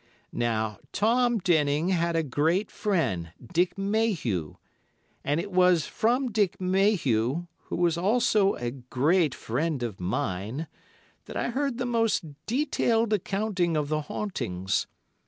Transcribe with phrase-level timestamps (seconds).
[0.33, 4.55] Now, Tom Denning had a great friend, Dick Mayhew,
[5.23, 10.65] and it was from Dick Mayhew, who was also a great friend of mine,
[11.25, 14.87] that I heard the most detailed account of the hauntings.